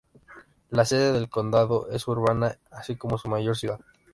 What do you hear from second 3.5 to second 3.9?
ciudad.